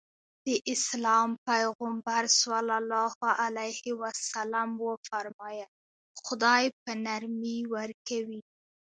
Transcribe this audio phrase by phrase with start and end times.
[0.45, 2.39] د اسلام پيغمبر ص
[4.87, 5.69] وفرمايل
[6.25, 8.41] خدای په نرمي ورکوي.